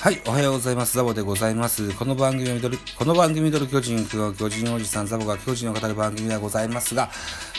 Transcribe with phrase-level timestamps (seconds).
[0.00, 0.96] はい、おはようございます。
[0.96, 1.92] ザボでございます。
[1.96, 7.10] この番組はミドル、この番組ミドル巨人くん、巨人おじさんザボが巨人を語る番組ではございますが、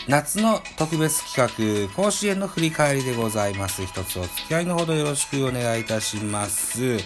[0.08, 3.84] 夏の特別企画、甲子園の振り返りでございます。
[3.84, 6.96] 一つお付き合いのほどよろしくお願いいたします。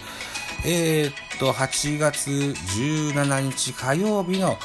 [0.63, 4.57] えー、っと、8月17日火曜日の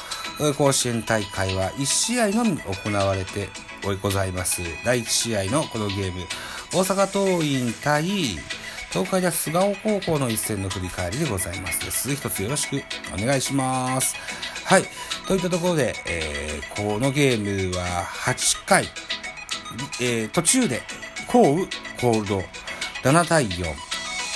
[0.57, 3.49] 甲子園大会は1試合のみ行われて
[4.01, 4.61] ございます。
[4.85, 6.25] 第1試合のこのゲーム、
[6.73, 8.39] 大阪桐蔭対
[8.91, 11.79] 東海大菅生高校の一戦の振り返りでございます。
[11.79, 12.13] です。
[12.13, 14.15] 一つよろしくお願いします。
[14.65, 14.83] はい。
[15.27, 18.85] といったところで、えーこのゲームは8回、
[20.01, 20.81] えー途中で、
[21.27, 21.65] 降雨、
[22.01, 22.43] コールド、
[23.03, 23.63] 7対4、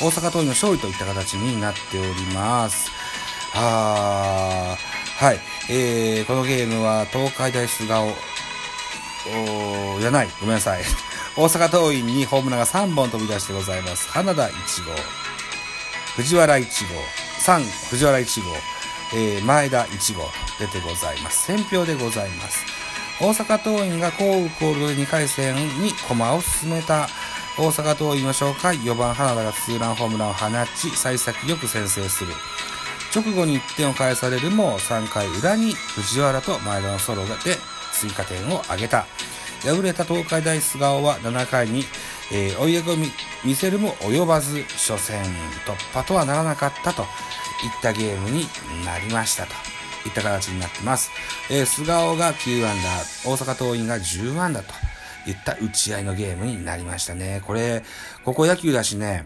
[0.01, 2.89] 大阪桐蔭の勝利といった形になっております。
[3.55, 5.39] あー、はい。
[5.69, 10.83] えーこのゲームは東海大菅生、おーじゃない、ごめんなさい。
[11.37, 14.09] 大阪桐蔭にホームランが3本飛び出してございます。
[14.09, 14.49] 花田1
[14.85, 14.91] 号、
[16.15, 17.01] 藤原1号、
[17.45, 18.49] 3、藤原1号、
[19.13, 20.23] えー前田1号
[20.59, 21.47] 出てございます。
[21.47, 22.65] 選票でございます。
[23.19, 27.09] 大阪桐蔭が降雨コールドで2回戦に駒を進めた
[27.57, 30.47] 大阪桐蔭の紹介、4番花田がツーランホームランを放
[30.77, 32.31] ち、幸先よく先制する。
[33.13, 37.57] 直後に1点を返されるも3回裏に藤原と前田のソロで
[37.91, 39.05] 追加点を挙げた
[39.65, 41.83] 敗れた東海大菅生は7回に、
[42.31, 42.95] えー追い上げを
[43.43, 45.23] 見せるも及ばず初戦
[45.65, 47.07] 突破とはならなかったといっ
[47.81, 48.47] たゲームに
[48.85, 49.49] なりましたと
[50.05, 51.11] いった形になってます、
[51.49, 54.73] えー菅生が9アンダー大阪桐蔭が10アンダーと
[55.29, 57.83] いった打ち合いのゲームになりましたねこれ
[58.23, 59.25] ここ野球だしね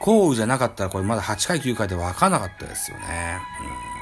[0.00, 3.38] 降雨じゃなかったらこれまだ8回9回で分かんなかったですよね。
[3.60, 3.92] うん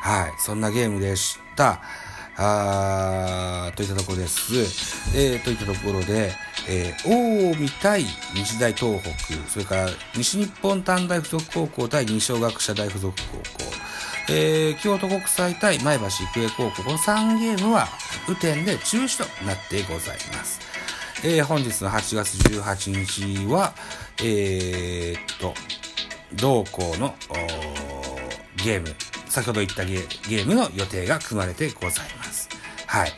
[0.00, 0.32] はい。
[0.38, 1.82] そんなゲームでした。
[2.36, 4.54] あーといったところです。
[5.16, 6.32] えー、といったところで、
[6.68, 13.42] えー、近江対日大東北、それから西日本短大附属高校対二小学者大附属高校、
[14.30, 17.88] えー、京都国際対前橋育英高校、この3ゲームは
[18.26, 20.60] 雨天で中止となってございます。
[21.22, 23.74] えー本日の8月18日は、
[24.22, 25.52] えーっと、
[26.34, 28.94] 同校のーゲーム、
[29.30, 32.48] 先ほど言ったゲームの予定が組まれてございます。
[32.86, 33.12] はい。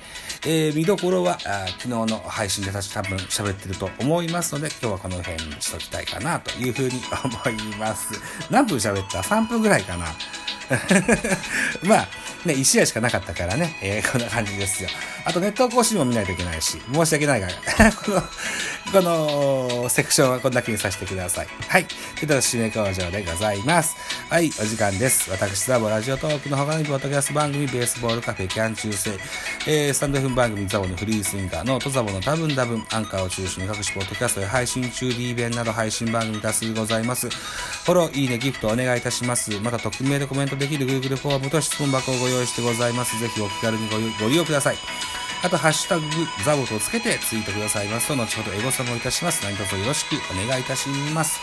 [0.45, 8.13] えー見どころは、あ昨日の配信で多分喋ってると思いますので、今日はこの辺にしときたいかなというふうに思います。
[8.51, 10.07] 何分喋った ?3 分ぐらいかな。
[11.83, 12.09] まあ、
[12.45, 14.89] ね、1試合しかなかったからね、えーこんな感じですよ。
[15.25, 17.49] あと、ネット更新も見ないといけないし、申し訳ないが、
[18.05, 18.23] この、
[18.93, 21.49] この、セクションはこんだけにさせてください。
[21.69, 21.85] はい。
[21.85, 23.95] といった締め工場でございます。
[24.29, 25.31] はい、お時間です。
[25.31, 29.13] 私、ザボラジオトークの他に、ポッドキャスト番組、ベースボールカフェ、キャン中世、
[29.67, 37.31] えー、スタンド F 番組、ザボのフリースインガー、ノートザボの多分多分、アンカーを中心に各種ポッドキャストで配信中、D 弁など配信番組多数ございます。
[37.31, 39.53] フォロー、いいね、ギフトお願いいたします。
[39.61, 43.19] また、匿名でコメントトできる Google フォームと質問箱をご用意してございます。
[43.19, 44.77] ぜひお気軽にごご利用ください。
[45.43, 46.05] あと、ハッシュタグ、
[46.45, 49.43] ザボとつけてツイートくださいますと、後ほどエゴサもいたします。
[49.43, 51.41] 何卒よろしくお願いいたします。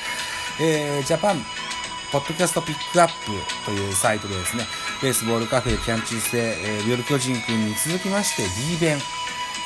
[0.62, 1.44] えー、ジャパン、
[2.12, 4.66] ポッドキャストピックアップというサイトでですね、
[5.02, 8.98] ベースボールカフェキャン中世、えー、ビオル巨人くんに続きまして D 弁、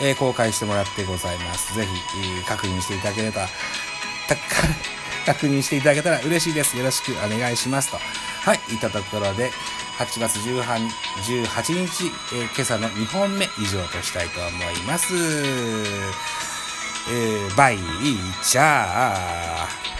[0.01, 1.75] えー公開してもらってございます。
[1.75, 3.47] ぜひ、えー確認していただければ、
[4.27, 4.43] たっか
[5.25, 6.77] 確認していただけたら嬉しいです。
[6.77, 7.97] よろしくお願いしますと。
[7.97, 9.51] はい、いったところで、
[9.97, 10.87] 8月18
[11.87, 15.13] 日、えー今朝の2本目以上としたいと思います。
[17.09, 17.77] えーバイ
[18.43, 19.92] チャー。